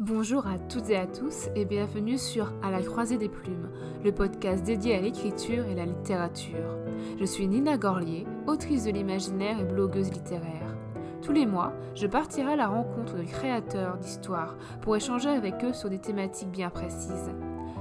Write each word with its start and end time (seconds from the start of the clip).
Bonjour 0.00 0.46
à 0.46 0.58
toutes 0.58 0.88
et 0.88 0.96
à 0.96 1.06
tous 1.06 1.50
et 1.54 1.66
bienvenue 1.66 2.16
sur 2.16 2.54
À 2.62 2.70
la 2.70 2.80
croisée 2.80 3.18
des 3.18 3.28
plumes, 3.28 3.68
le 4.02 4.12
podcast 4.12 4.64
dédié 4.64 4.94
à 4.94 5.00
l'écriture 5.02 5.66
et 5.66 5.74
la 5.74 5.84
littérature. 5.84 6.78
Je 7.18 7.24
suis 7.26 7.46
Nina 7.46 7.76
Gorlier, 7.76 8.26
autrice 8.46 8.84
de 8.84 8.92
l'imaginaire 8.92 9.60
et 9.60 9.64
blogueuse 9.64 10.10
littéraire. 10.10 10.74
Tous 11.20 11.32
les 11.32 11.44
mois, 11.44 11.74
je 11.94 12.06
partirai 12.06 12.54
à 12.54 12.56
la 12.56 12.68
rencontre 12.68 13.14
de 13.14 13.24
créateurs 13.24 13.98
d'histoires 13.98 14.56
pour 14.80 14.96
échanger 14.96 15.28
avec 15.28 15.62
eux 15.64 15.74
sur 15.74 15.90
des 15.90 15.98
thématiques 15.98 16.50
bien 16.50 16.70
précises. 16.70 17.30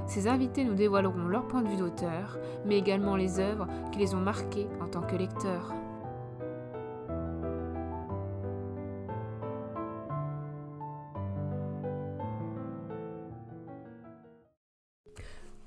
Ces 0.05 0.27
invités 0.27 0.65
nous 0.65 0.75
dévoileront 0.75 1.29
leur 1.29 1.47
point 1.47 1.61
de 1.61 1.69
vue 1.69 1.77
d'auteur, 1.77 2.37
mais 2.65 2.77
également 2.77 3.15
les 3.15 3.39
œuvres 3.39 3.67
qui 3.93 3.99
les 3.99 4.13
ont 4.13 4.19
marqués 4.19 4.67
en 4.81 4.87
tant 4.87 5.03
que 5.03 5.15
lecteurs. 5.15 5.73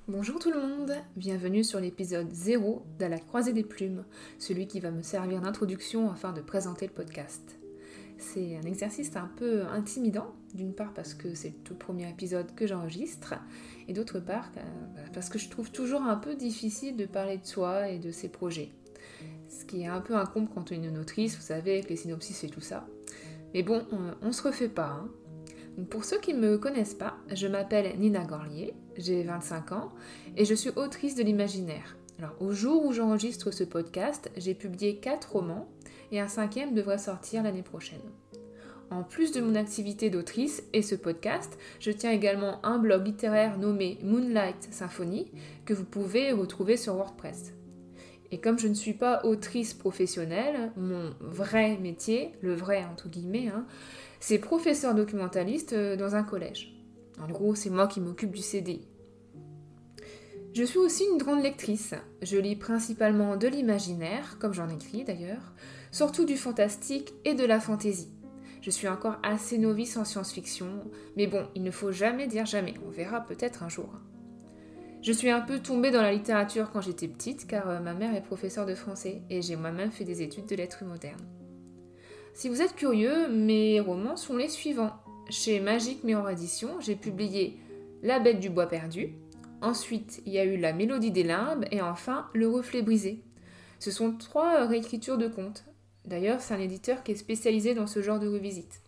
Bonjour 0.08 0.40
tout 0.40 0.50
le 0.50 0.60
monde, 0.60 0.92
bienvenue 1.14 1.62
sur 1.62 1.78
l'épisode 1.78 2.28
0 2.32 2.84
d'À 2.98 3.08
la 3.08 3.20
croisée 3.20 3.52
des 3.52 3.62
plumes, 3.62 4.04
celui 4.36 4.66
qui 4.66 4.80
va 4.80 4.90
me 4.90 5.00
servir 5.00 5.40
d'introduction 5.40 6.10
afin 6.10 6.32
de 6.32 6.40
présenter 6.40 6.88
le 6.88 6.92
podcast. 6.92 7.60
C'est 8.18 8.56
un 8.56 8.62
exercice 8.62 9.14
un 9.14 9.30
peu 9.36 9.62
intimidant, 9.66 10.34
d'une 10.54 10.74
part 10.74 10.92
parce 10.92 11.14
que 11.14 11.34
c'est 11.34 11.50
le 11.50 11.62
tout 11.62 11.76
premier 11.76 12.10
épisode 12.10 12.52
que 12.56 12.66
j'enregistre, 12.66 13.34
et 13.86 13.92
d'autre 13.92 14.18
part 14.18 14.50
euh, 14.56 15.06
parce 15.14 15.28
que 15.28 15.38
je 15.38 15.48
trouve 15.48 15.70
toujours 15.70 16.02
un 16.02 16.16
peu 16.16 16.34
difficile 16.34 16.96
de 16.96 17.06
parler 17.06 17.38
de 17.38 17.46
soi 17.46 17.88
et 17.88 18.00
de 18.00 18.10
ses 18.10 18.28
projets. 18.28 18.72
Ce 19.48 19.64
qui 19.64 19.82
est 19.82 19.86
un 19.86 20.00
peu 20.00 20.16
incombe 20.16 20.48
quand 20.52 20.72
on 20.72 20.74
est 20.74 20.84
une 20.84 20.98
autrice, 20.98 21.36
vous 21.36 21.42
savez, 21.42 21.74
avec 21.74 21.88
les 21.88 21.96
synopsis 21.96 22.42
et 22.42 22.48
tout 22.48 22.60
ça. 22.60 22.88
Mais 23.54 23.62
bon, 23.62 23.86
on, 23.92 24.26
on 24.26 24.32
se 24.32 24.42
refait 24.42 24.68
pas, 24.68 24.98
hein 25.00 25.08
pour 25.90 26.04
ceux 26.04 26.20
qui 26.20 26.34
ne 26.34 26.40
me 26.40 26.58
connaissent 26.58 26.94
pas, 26.94 27.16
je 27.32 27.46
m'appelle 27.46 27.98
Nina 27.98 28.24
Gorlier, 28.24 28.74
j'ai 28.96 29.22
25 29.22 29.72
ans 29.72 29.92
et 30.36 30.44
je 30.44 30.54
suis 30.54 30.70
autrice 30.76 31.14
de 31.14 31.22
l'imaginaire. 31.22 31.96
Au 32.40 32.52
jour 32.52 32.84
où 32.84 32.92
j'enregistre 32.92 33.50
ce 33.50 33.64
podcast, 33.64 34.30
j'ai 34.36 34.54
publié 34.54 34.96
4 34.96 35.32
romans 35.32 35.68
et 36.12 36.20
un 36.20 36.28
cinquième 36.28 36.74
devrait 36.74 36.98
sortir 36.98 37.42
l'année 37.42 37.62
prochaine. 37.62 38.00
En 38.90 39.02
plus 39.02 39.32
de 39.32 39.40
mon 39.40 39.54
activité 39.54 40.10
d'autrice 40.10 40.62
et 40.74 40.82
ce 40.82 40.94
podcast, 40.94 41.58
je 41.80 41.90
tiens 41.90 42.10
également 42.10 42.64
un 42.64 42.78
blog 42.78 43.06
littéraire 43.06 43.58
nommé 43.58 43.98
Moonlight 44.02 44.68
Symphony 44.70 45.32
que 45.64 45.72
vous 45.72 45.84
pouvez 45.84 46.32
retrouver 46.32 46.76
sur 46.76 46.94
WordPress. 46.94 47.54
Et 48.30 48.38
comme 48.38 48.58
je 48.58 48.68
ne 48.68 48.74
suis 48.74 48.92
pas 48.92 49.24
autrice 49.24 49.74
professionnelle, 49.74 50.72
mon 50.76 51.14
vrai 51.20 51.78
métier, 51.78 52.32
le 52.42 52.54
vrai 52.54 52.84
entre 52.84 53.08
guillemets, 53.08 53.48
hein, 53.48 53.66
c'est 54.22 54.38
professeur 54.38 54.94
documentaliste 54.94 55.72
euh, 55.72 55.96
dans 55.96 56.14
un 56.14 56.22
collège. 56.22 56.72
En 57.20 57.26
gros, 57.26 57.56
c'est 57.56 57.70
moi 57.70 57.88
qui 57.88 58.00
m'occupe 58.00 58.30
du 58.30 58.40
CDI. 58.40 58.86
Je 60.54 60.62
suis 60.62 60.78
aussi 60.78 61.04
une 61.10 61.18
grande 61.18 61.42
lectrice. 61.42 61.94
Je 62.22 62.36
lis 62.36 62.54
principalement 62.54 63.36
de 63.36 63.48
l'imaginaire, 63.48 64.38
comme 64.38 64.54
j'en 64.54 64.68
écris 64.68 65.02
d'ailleurs, 65.02 65.52
surtout 65.90 66.24
du 66.24 66.36
fantastique 66.36 67.12
et 67.24 67.34
de 67.34 67.44
la 67.44 67.58
fantaisie. 67.58 68.12
Je 68.60 68.70
suis 68.70 68.86
encore 68.86 69.16
assez 69.24 69.58
novice 69.58 69.96
en 69.96 70.04
science-fiction, 70.04 70.84
mais 71.16 71.26
bon, 71.26 71.48
il 71.56 71.64
ne 71.64 71.72
faut 71.72 71.90
jamais 71.90 72.28
dire 72.28 72.46
jamais, 72.46 72.74
on 72.86 72.90
verra 72.90 73.22
peut-être 73.22 73.64
un 73.64 73.68
jour. 73.68 73.90
Je 75.02 75.10
suis 75.10 75.30
un 75.30 75.40
peu 75.40 75.58
tombée 75.58 75.90
dans 75.90 76.00
la 76.00 76.12
littérature 76.12 76.70
quand 76.70 76.80
j'étais 76.80 77.08
petite, 77.08 77.48
car 77.48 77.68
euh, 77.68 77.80
ma 77.80 77.92
mère 77.92 78.14
est 78.14 78.22
professeure 78.22 78.66
de 78.66 78.76
français 78.76 79.22
et 79.30 79.42
j'ai 79.42 79.56
moi-même 79.56 79.90
fait 79.90 80.04
des 80.04 80.22
études 80.22 80.46
de 80.46 80.54
lettres 80.54 80.84
modernes. 80.84 81.41
Si 82.34 82.48
vous 82.48 82.62
êtes 82.62 82.74
curieux, 82.74 83.28
mes 83.28 83.78
romans 83.78 84.16
sont 84.16 84.36
les 84.36 84.48
suivants. 84.48 84.96
Chez 85.28 85.60
Magique 85.60 86.02
Mirror 86.02 86.30
Édition, 86.30 86.80
j'ai 86.80 86.96
publié 86.96 87.58
La 88.02 88.20
Bête 88.20 88.40
du 88.40 88.48
Bois 88.48 88.66
Perdu. 88.66 89.14
Ensuite, 89.60 90.22
il 90.24 90.32
y 90.32 90.38
a 90.38 90.44
eu 90.44 90.56
La 90.56 90.72
Mélodie 90.72 91.10
des 91.10 91.24
Limbes 91.24 91.66
et 91.70 91.82
enfin 91.82 92.28
Le 92.32 92.48
Reflet 92.48 92.80
Brisé. 92.80 93.22
Ce 93.78 93.90
sont 93.90 94.16
trois 94.16 94.66
réécritures 94.66 95.18
de 95.18 95.28
contes. 95.28 95.64
D'ailleurs, 96.06 96.40
c'est 96.40 96.54
un 96.54 96.58
éditeur 96.58 97.02
qui 97.02 97.12
est 97.12 97.16
spécialisé 97.16 97.74
dans 97.74 97.86
ce 97.86 98.00
genre 98.00 98.18
de 98.18 98.28
revisite. 98.28 98.80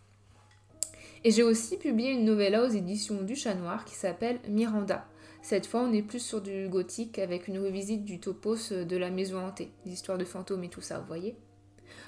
Et 1.23 1.29
j'ai 1.29 1.43
aussi 1.43 1.77
publié 1.77 2.11
une 2.11 2.25
novella 2.25 2.63
aux 2.63 2.69
éditions 2.69 3.21
du 3.21 3.35
Chat 3.35 3.53
Noir 3.53 3.85
qui 3.85 3.93
s'appelle 3.93 4.39
Miranda. 4.49 5.07
Cette 5.43 5.67
fois, 5.67 5.81
on 5.81 5.93
est 5.93 6.01
plus 6.01 6.19
sur 6.19 6.41
du 6.41 6.67
gothique 6.67 7.19
avec 7.19 7.47
une 7.47 7.59
revisite 7.59 8.05
du 8.05 8.19
topos 8.19 8.73
de 8.73 8.97
la 8.97 9.11
maison 9.11 9.45
hantée, 9.45 9.69
l'histoire 9.85 10.17
de 10.17 10.25
fantômes 10.25 10.63
et 10.63 10.69
tout 10.69 10.81
ça, 10.81 10.97
vous 10.97 11.07
voyez. 11.07 11.35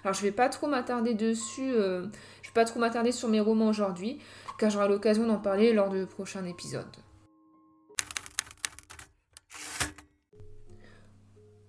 Alors 0.04 0.14
je 0.14 0.22
vais 0.22 0.32
pas 0.32 0.50
trop 0.50 0.68
m'attarder 0.68 1.14
dessus, 1.14 1.72
euh, 1.74 2.04
je 2.42 2.50
vais 2.50 2.54
pas 2.54 2.66
trop 2.66 2.80
m'attarder 2.80 3.12
sur 3.12 3.30
mes 3.30 3.40
romans 3.40 3.68
aujourd'hui, 3.68 4.20
car 4.58 4.70
j'aurai 4.70 4.88
l'occasion 4.88 5.28
d'en 5.28 5.38
parler 5.38 5.74
lors 5.74 5.90
de 5.90 6.06
prochains 6.06 6.46
épisodes. 6.46 6.86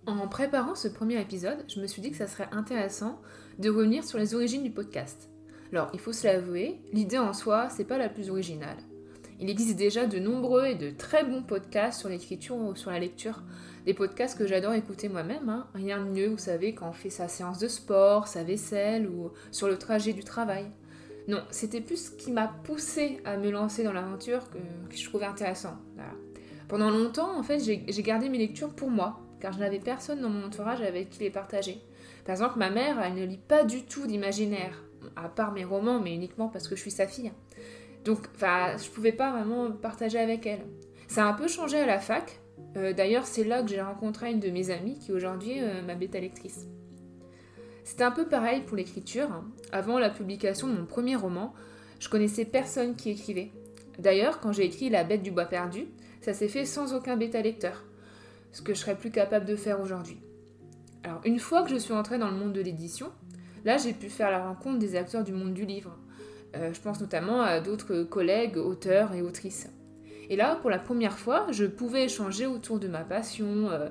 En 0.06 0.26
préparant 0.26 0.74
ce 0.74 0.88
premier 0.88 1.20
épisode, 1.20 1.64
je 1.68 1.80
me 1.80 1.86
suis 1.86 2.00
dit 2.00 2.10
que 2.10 2.16
ça 2.16 2.26
serait 2.26 2.48
intéressant 2.50 3.20
de 3.58 3.68
revenir 3.68 4.04
sur 4.04 4.18
les 4.18 4.34
origines 4.34 4.62
du 4.62 4.70
podcast. 4.70 5.28
Alors, 5.70 5.90
il 5.92 6.00
faut 6.00 6.14
se 6.14 6.26
l'avouer, 6.26 6.80
l'idée 6.92 7.18
en 7.18 7.34
soi, 7.34 7.68
c'est 7.68 7.84
pas 7.84 7.98
la 7.98 8.08
plus 8.08 8.30
originale. 8.30 8.78
Il 9.40 9.48
existe 9.50 9.76
déjà 9.76 10.06
de 10.06 10.18
nombreux 10.18 10.66
et 10.66 10.74
de 10.74 10.90
très 10.90 11.22
bons 11.24 11.42
podcasts 11.42 12.00
sur 12.00 12.08
l'écriture 12.08 12.56
ou 12.56 12.74
sur 12.74 12.90
la 12.90 12.98
lecture. 12.98 13.42
Des 13.86 13.94
podcasts 13.94 14.36
que 14.36 14.46
j'adore 14.46 14.72
écouter 14.72 15.08
moi-même. 15.08 15.48
Hein. 15.48 15.68
Rien 15.74 16.04
de 16.04 16.10
mieux, 16.10 16.28
vous 16.28 16.38
savez, 16.38 16.74
quand 16.74 16.88
on 16.88 16.92
fait 16.92 17.10
sa 17.10 17.28
séance 17.28 17.58
de 17.58 17.68
sport, 17.68 18.26
sa 18.26 18.42
vaisselle 18.42 19.08
ou 19.08 19.30
sur 19.52 19.68
le 19.68 19.78
trajet 19.78 20.12
du 20.12 20.24
travail. 20.24 20.66
Non, 21.28 21.42
c'était 21.50 21.80
plus 21.80 22.06
ce 22.06 22.10
qui 22.10 22.32
m'a 22.32 22.48
poussé 22.64 23.20
à 23.24 23.36
me 23.36 23.50
lancer 23.50 23.84
dans 23.84 23.92
l'aventure 23.92 24.50
que, 24.50 24.58
je 24.90 25.04
trouvais 25.04 25.26
intéressant. 25.26 25.76
Pendant 26.68 26.90
longtemps, 26.90 27.38
en 27.38 27.42
fait, 27.42 27.60
j'ai 27.60 28.02
gardé 28.02 28.28
mes 28.28 28.38
lectures 28.38 28.74
pour 28.74 28.90
moi, 28.90 29.20
car 29.40 29.52
je 29.52 29.58
n'avais 29.58 29.78
personne 29.78 30.20
dans 30.20 30.30
mon 30.30 30.46
entourage 30.46 30.80
avec 30.80 31.10
qui 31.10 31.20
les 31.20 31.30
partager. 31.30 31.80
Par 32.24 32.32
exemple, 32.32 32.58
ma 32.58 32.70
mère, 32.70 33.00
elle 33.00 33.14
ne 33.14 33.24
lit 33.24 33.38
pas 33.38 33.64
du 33.64 33.84
tout 33.84 34.06
d'imaginaire, 34.06 34.82
à 35.16 35.28
part 35.28 35.52
mes 35.52 35.64
romans, 35.64 36.00
mais 36.00 36.14
uniquement 36.14 36.48
parce 36.48 36.66
que 36.66 36.76
je 36.76 36.80
suis 36.80 36.90
sa 36.90 37.06
fille. 37.06 37.32
Donc, 38.04 38.20
je 38.40 38.90
pouvais 38.90 39.12
pas 39.12 39.32
vraiment 39.32 39.70
partager 39.70 40.18
avec 40.18 40.46
elle. 40.46 40.64
Ça 41.08 41.26
a 41.26 41.28
un 41.28 41.34
peu 41.34 41.48
changé 41.48 41.78
à 41.78 41.86
la 41.86 41.98
fac. 41.98 42.40
Euh, 42.76 42.92
d'ailleurs, 42.92 43.26
c'est 43.26 43.44
là 43.44 43.62
que 43.62 43.68
j'ai 43.68 43.80
rencontré 43.80 44.30
une 44.30 44.40
de 44.40 44.50
mes 44.50 44.70
amies 44.70 44.98
qui 44.98 45.12
aujourd'hui 45.12 45.58
est 45.58 45.82
ma 45.82 45.94
bêta 45.94 46.20
lectrice. 46.20 46.66
C'était 47.84 48.04
un 48.04 48.10
peu 48.10 48.26
pareil 48.26 48.60
pour 48.60 48.76
l'écriture. 48.76 49.28
Avant 49.72 49.98
la 49.98 50.10
publication 50.10 50.68
de 50.68 50.74
mon 50.74 50.84
premier 50.84 51.16
roman, 51.16 51.54
je 51.98 52.08
connaissais 52.08 52.44
personne 52.44 52.96
qui 52.96 53.10
écrivait. 53.10 53.50
D'ailleurs, 53.98 54.40
quand 54.40 54.52
j'ai 54.52 54.64
écrit 54.64 54.90
La 54.90 55.04
bête 55.04 55.22
du 55.22 55.30
bois 55.30 55.46
perdu, 55.46 55.86
ça 56.20 56.34
s'est 56.34 56.48
fait 56.48 56.64
sans 56.64 56.94
aucun 56.94 57.16
bêta 57.16 57.40
lecteur, 57.40 57.84
ce 58.52 58.62
que 58.62 58.74
je 58.74 58.80
serais 58.80 58.96
plus 58.96 59.10
capable 59.10 59.46
de 59.46 59.56
faire 59.56 59.80
aujourd'hui. 59.80 60.20
Alors, 61.02 61.20
une 61.24 61.38
fois 61.38 61.62
que 61.62 61.70
je 61.70 61.76
suis 61.76 61.94
entrée 61.94 62.18
dans 62.18 62.30
le 62.30 62.36
monde 62.36 62.52
de 62.52 62.60
l'édition, 62.60 63.10
là 63.64 63.78
j'ai 63.78 63.92
pu 63.92 64.10
faire 64.10 64.30
la 64.30 64.46
rencontre 64.46 64.78
des 64.78 64.94
acteurs 64.94 65.24
du 65.24 65.32
monde 65.32 65.54
du 65.54 65.64
livre, 65.64 65.96
euh, 65.96 66.07
je 66.54 66.80
pense 66.80 67.00
notamment 67.00 67.42
à 67.42 67.60
d'autres 67.60 68.02
collègues, 68.04 68.56
auteurs 68.56 69.14
et 69.14 69.22
autrices. 69.22 69.68
Et 70.30 70.36
là, 70.36 70.56
pour 70.56 70.70
la 70.70 70.78
première 70.78 71.18
fois, 71.18 71.46
je 71.50 71.64
pouvais 71.64 72.04
échanger 72.04 72.46
autour 72.46 72.78
de 72.78 72.88
ma 72.88 73.02
passion. 73.02 73.70
Euh, 73.70 73.88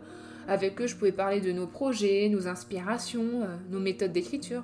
avec 0.47 0.79
eux, 0.81 0.87
je 0.87 0.95
pouvais 0.95 1.11
parler 1.11 1.41
de 1.41 1.51
nos 1.51 1.67
projets, 1.67 2.29
nos 2.29 2.47
inspirations, 2.47 3.41
euh, 3.43 3.57
nos 3.69 3.79
méthodes 3.79 4.11
d'écriture. 4.11 4.63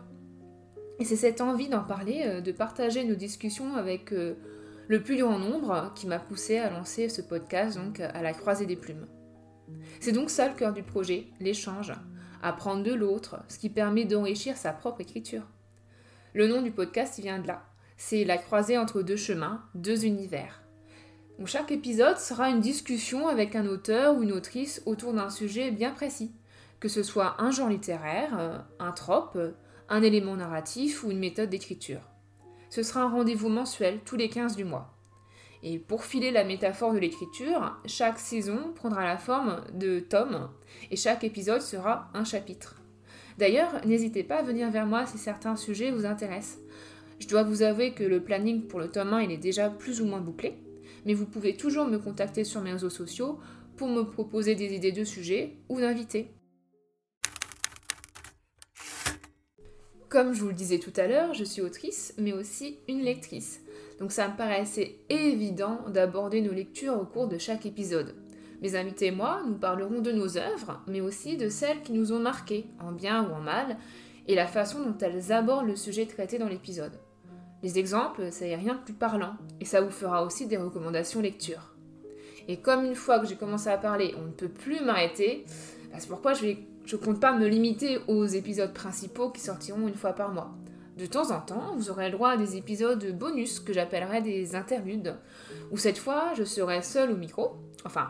Et 1.00 1.06
c'est 1.06 1.16
cette 1.16 1.42
envie 1.42 1.70
d'en 1.70 1.84
parler, 1.84 2.42
de 2.42 2.52
partager 2.52 3.04
nos 3.04 3.16
discussions 3.16 3.76
avec 3.76 4.12
le 4.12 5.04
plus 5.04 5.18
grand 5.18 5.40
nombre 5.40 5.92
qui 5.96 6.06
m'a 6.06 6.20
poussé 6.20 6.60
à 6.60 6.70
lancer 6.70 7.10
ce 7.10 7.24
podcast 7.24 7.78
donc 7.78 8.00
à 8.00 8.22
la 8.22 8.32
croisée 8.32 8.68
des 8.68 8.76
plumes. 8.76 9.08
C'est 10.00 10.12
donc 10.12 10.30
ça 10.30 10.48
le 10.48 10.54
cœur 10.54 10.72
du 10.72 10.84
projet, 10.84 11.26
l'échange, 11.40 11.94
apprendre 12.44 12.84
de 12.84 12.94
l'autre, 12.94 13.40
ce 13.48 13.58
qui 13.58 13.70
permet 13.70 14.06
d'enrichir 14.06 14.56
sa 14.56 14.72
propre 14.72 15.02
écriture. 15.02 15.48
Le 16.34 16.48
nom 16.48 16.62
du 16.62 16.72
podcast 16.72 17.20
vient 17.20 17.40
de 17.40 17.48
là. 17.48 17.64
C'est 17.98 18.24
la 18.24 18.38
croisée 18.38 18.78
entre 18.78 19.02
deux 19.02 19.16
chemins, 19.16 19.64
deux 19.76 20.06
univers. 20.06 20.64
chaque 21.46 21.72
épisode 21.72 22.18
sera 22.18 22.50
une 22.50 22.62
discussion 22.62 23.28
avec 23.28 23.56
un 23.56 23.68
auteur 23.68 24.16
ou 24.16 24.24
une 24.24 24.32
autrice 24.32 24.82
autour 24.86 25.14
d'un 25.14 25.30
sujet 25.30 25.72
bien 25.72 25.92
précis, 25.92 26.32
que 26.80 26.88
ce 26.88 27.04
soit 27.04 27.36
un 27.40 27.52
genre 27.52 27.70
littéraire, 27.70 28.38
euh, 28.40 28.58
un 28.80 28.92
trope, 28.92 29.38
un 29.90 30.02
élément 30.02 30.36
narratif 30.36 31.04
ou 31.04 31.12
une 31.12 31.20
méthode 31.20 31.50
d'écriture. 31.50 32.02
Ce 32.70 32.82
sera 32.82 33.02
un 33.02 33.10
rendez-vous 33.10 33.50
mensuel 33.50 34.00
tous 34.06 34.16
les 34.16 34.30
15 34.30 34.56
du 34.56 34.66
mois. 34.66 34.94
Et 35.62 35.80
pour 35.80 36.04
filer 36.04 36.32
la 36.32 36.44
métaphore 36.44 36.94
de 36.94 37.00
l'écriture, 37.00 37.78
chaque 37.86 38.20
saison 38.20 38.74
prendra 38.76 39.06
la 39.06 39.18
forme 39.18 39.62
de 39.74 40.00
tomes 40.00 40.50
et 40.92 40.98
chaque 40.98 41.24
épisode 41.24 41.62
sera 41.62 42.10
un 42.14 42.26
chapitre. 42.26 42.82
D'ailleurs, 43.38 43.86
n'hésitez 43.86 44.24
pas 44.24 44.40
à 44.40 44.44
venir 44.44 44.70
vers 44.72 44.86
moi 44.86 45.06
si 45.06 45.18
certains 45.18 45.56
sujets 45.56 45.92
vous 45.92 46.06
intéressent. 46.06 46.60
Je 47.24 47.30
dois 47.30 47.44
vous 47.44 47.62
avouer 47.62 47.94
que 47.94 48.04
le 48.04 48.22
planning 48.22 48.68
pour 48.68 48.82
le 48.82 48.92
tome 48.92 49.14
1 49.14 49.22
il 49.22 49.32
est 49.32 49.38
déjà 49.38 49.70
plus 49.70 50.02
ou 50.02 50.06
moins 50.06 50.20
bouclé, 50.20 50.58
mais 51.06 51.14
vous 51.14 51.26
pouvez 51.26 51.56
toujours 51.56 51.88
me 51.88 51.98
contacter 51.98 52.44
sur 52.44 52.60
mes 52.60 52.74
réseaux 52.74 52.90
sociaux 52.90 53.40
pour 53.78 53.88
me 53.88 54.04
proposer 54.04 54.56
des 54.56 54.76
idées 54.76 54.92
de 54.92 55.06
sujets 55.06 55.56
ou 55.70 55.80
d'invités. 55.80 56.34
Comme 60.10 60.34
je 60.34 60.42
vous 60.42 60.50
le 60.50 60.54
disais 60.54 60.80
tout 60.80 60.92
à 60.98 61.08
l'heure, 61.08 61.34
je 61.34 61.46
suis 61.46 61.62
autrice, 61.62 62.14
mais 62.18 62.34
aussi 62.34 62.80
une 62.90 63.04
lectrice. 63.04 63.62
Donc 64.00 64.12
ça 64.12 64.28
me 64.28 64.36
paraissait 64.36 64.98
évident 65.08 65.80
d'aborder 65.88 66.42
nos 66.42 66.52
lectures 66.52 67.00
au 67.00 67.06
cours 67.06 67.30
de 67.30 67.38
chaque 67.38 67.66
épisode. 67.66 68.16
Mes 68.62 68.76
invités 68.76 69.08
et 69.08 69.12
moi, 69.12 69.44
nous 69.48 69.56
parlerons 69.56 70.02
de 70.02 70.12
nos 70.12 70.38
œuvres, 70.38 70.82
mais 70.88 71.00
aussi 71.00 71.38
de 71.38 71.48
celles 71.48 71.84
qui 71.84 71.94
nous 71.94 72.12
ont 72.12 72.20
marquées, 72.20 72.66
en 72.82 72.92
bien 72.92 73.26
ou 73.30 73.34
en 73.34 73.40
mal, 73.40 73.78
et 74.28 74.36
la 74.36 74.46
façon 74.46 74.84
dont 74.84 74.98
elles 75.00 75.32
abordent 75.32 75.68
le 75.68 75.78
sujet 75.78 76.06
traité 76.06 76.38
dans 76.38 76.50
l'épisode. 76.50 77.00
Les 77.64 77.80
exemples, 77.80 78.32
ça 78.32 78.46
n'est 78.46 78.58
rien 78.58 78.76
de 78.76 78.80
plus 78.80 78.94
parlant, 78.94 79.36
et 79.62 79.66
ça 79.66 79.80
vous 79.80 79.90
fera 79.90 80.26
aussi 80.26 80.48
des 80.48 80.58
recommandations 80.58 81.22
lecture. 81.22 81.74
Et 82.50 82.58
comme 82.58 82.84
une 82.84 82.96
fois 82.96 83.20
que 83.20 83.26
j'ai 83.26 83.38
commencé 83.38 83.70
à 83.70 83.78
parler, 83.78 84.14
on 84.22 84.26
ne 84.26 84.32
peut 84.32 84.50
plus 84.50 84.82
m'arrêter, 84.82 85.46
bah, 85.90 85.98
c'est 85.98 86.10
pourquoi 86.10 86.34
je 86.34 86.46
ne 86.48 86.98
compte 86.98 87.22
pas 87.22 87.32
me 87.32 87.48
limiter 87.48 88.00
aux 88.10 88.26
épisodes 88.26 88.74
principaux 88.74 89.30
qui 89.30 89.40
sortiront 89.40 89.88
une 89.88 89.96
fois 89.96 90.12
par 90.12 90.34
mois. 90.34 90.52
De 90.98 91.06
temps 91.06 91.32
en 91.32 91.40
temps, 91.40 91.74
vous 91.78 91.90
aurez 91.90 92.08
le 92.08 92.12
droit 92.12 92.32
à 92.32 92.38
des 92.38 92.58
épisodes 92.58 93.18
bonus 93.18 93.62
que 93.62 93.72
j'appellerai 93.72 94.22
des 94.22 94.56
interludes, 94.56 95.16
où 95.72 95.78
cette 95.78 95.98
fois 95.98 96.34
je 96.36 96.44
serai 96.44 96.82
seule 96.82 97.12
au 97.12 97.16
micro, 97.16 97.56
enfin 97.86 98.10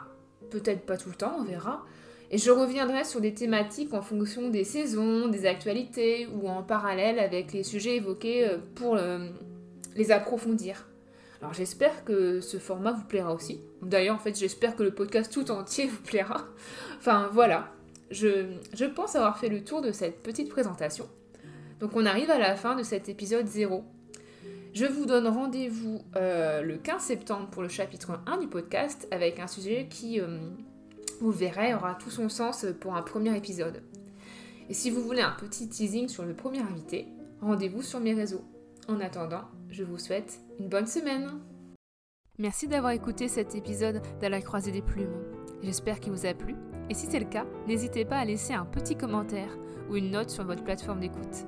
peut-être 0.49 0.85
pas 0.85 0.97
tout 0.97 1.09
le 1.09 1.15
temps, 1.15 1.35
on 1.39 1.43
verra, 1.43 1.85
et 2.33 2.39
je 2.39 2.49
reviendrai 2.49 3.03
sur 3.03 3.21
des 3.21 3.35
thématiques 3.35 3.93
en 3.93 4.01
fonction 4.01 4.49
des 4.49 4.63
saisons, 4.63 5.27
des 5.27 5.45
actualités 5.45 6.27
ou 6.33 6.49
en 6.49 6.63
parallèle 6.63 7.19
avec 7.19 7.53
les 7.53 7.61
sujets 7.61 7.97
évoqués 7.97 8.49
euh, 8.49 8.57
pour 8.73 8.95
euh, 8.95 9.29
les 9.95 10.11
approfondir. 10.11 10.87
Alors 11.41 11.53
j'espère 11.53 12.03
que 12.05 12.41
ce 12.41 12.57
format 12.57 12.91
vous 12.91 13.03
plaira 13.03 13.35
aussi. 13.35 13.61
D'ailleurs, 13.83 14.15
en 14.15 14.19
fait, 14.19 14.35
j'espère 14.35 14.75
que 14.75 14.81
le 14.81 14.95
podcast 14.95 15.31
tout 15.31 15.51
entier 15.51 15.85
vous 15.85 16.01
plaira. 16.01 16.47
Enfin 16.97 17.29
voilà, 17.31 17.71
je, 18.09 18.47
je 18.73 18.85
pense 18.85 19.15
avoir 19.15 19.37
fait 19.37 19.49
le 19.49 19.63
tour 19.63 19.83
de 19.83 19.91
cette 19.91 20.23
petite 20.23 20.49
présentation. 20.49 21.07
Donc 21.81 21.95
on 21.95 22.03
arrive 22.03 22.31
à 22.31 22.39
la 22.39 22.55
fin 22.55 22.75
de 22.75 22.81
cet 22.81 23.09
épisode 23.09 23.45
0. 23.45 23.83
Je 24.73 24.85
vous 24.85 25.05
donne 25.05 25.27
rendez-vous 25.27 26.01
euh, 26.15 26.63
le 26.63 26.77
15 26.77 26.99
septembre 26.99 27.49
pour 27.51 27.61
le 27.61 27.69
chapitre 27.69 28.19
1 28.25 28.39
du 28.39 28.47
podcast 28.47 29.07
avec 29.11 29.39
un 29.39 29.45
sujet 29.45 29.87
qui, 29.87 30.19
vous 31.19 31.31
verrez, 31.31 31.73
aura 31.73 31.95
tout 31.95 32.09
son 32.09 32.29
sens 32.29 32.65
pour 32.79 32.95
un 32.95 33.01
premier 33.01 33.35
épisode. 33.35 33.83
Et 34.69 34.73
si 34.73 34.89
vous 34.89 35.01
voulez 35.01 35.21
un 35.21 35.31
petit 35.31 35.67
teasing 35.67 36.07
sur 36.07 36.25
le 36.25 36.33
premier 36.33 36.59
invité, 36.59 37.07
rendez-vous 37.41 37.81
sur 37.81 37.99
mes 37.99 38.13
réseaux. 38.13 38.43
En 38.87 38.99
attendant, 38.99 39.43
je 39.69 39.83
vous 39.83 39.97
souhaite 39.97 40.39
une 40.59 40.69
bonne 40.69 40.87
semaine. 40.87 41.39
Merci 42.39 42.67
d'avoir 42.67 42.91
écouté 42.93 43.27
cet 43.27 43.55
épisode 43.55 44.01
de 44.21 44.27
la 44.27 44.41
croisée 44.41 44.71
des 44.71 44.81
plumes. 44.81 45.21
J'espère 45.61 45.99
qu'il 45.99 46.11
vous 46.11 46.25
a 46.25 46.33
plu. 46.33 46.55
Et 46.89 46.93
si 46.93 47.07
c'est 47.07 47.19
le 47.19 47.25
cas, 47.25 47.45
n'hésitez 47.67 48.05
pas 48.05 48.17
à 48.17 48.25
laisser 48.25 48.53
un 48.53 48.65
petit 48.65 48.95
commentaire 48.95 49.57
ou 49.89 49.95
une 49.95 50.11
note 50.11 50.29
sur 50.29 50.43
votre 50.43 50.63
plateforme 50.63 50.99
d'écoute. 50.99 51.45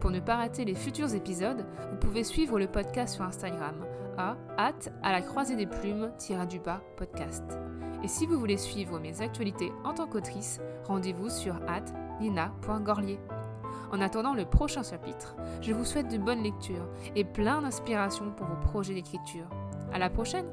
Pour 0.00 0.10
ne 0.10 0.20
pas 0.20 0.36
rater 0.36 0.64
les 0.64 0.74
futurs 0.74 1.14
épisodes, 1.14 1.64
vous 1.90 1.98
pouvez 1.98 2.24
suivre 2.24 2.58
le 2.58 2.66
podcast 2.66 3.14
sur 3.14 3.24
Instagram 3.24 3.74
à 4.16 4.36
hâte 4.58 4.92
à 5.02 5.12
la 5.12 5.22
croisée 5.22 5.56
des 5.56 5.66
plumes 5.66 6.10
du 6.48 6.58
bas 6.58 6.82
podcast. 6.96 7.42
Et 8.04 8.08
si 8.08 8.26
vous 8.26 8.38
voulez 8.38 8.58
suivre 8.58 9.00
mes 9.00 9.22
actualités 9.22 9.72
en 9.82 9.94
tant 9.94 10.06
qu'autrice, 10.06 10.60
rendez-vous 10.84 11.30
sur 11.30 11.58
nina.gorlier. 12.20 13.18
En 13.92 14.00
attendant 14.02 14.34
le 14.34 14.44
prochain 14.44 14.82
chapitre, 14.82 15.34
je 15.62 15.72
vous 15.72 15.86
souhaite 15.86 16.12
de 16.12 16.18
bonnes 16.18 16.42
lectures 16.42 16.86
et 17.16 17.24
plein 17.24 17.62
d'inspiration 17.62 18.30
pour 18.32 18.46
vos 18.46 18.60
projets 18.60 18.92
d'écriture. 18.92 19.48
À 19.90 19.98
la 19.98 20.10
prochaine! 20.10 20.52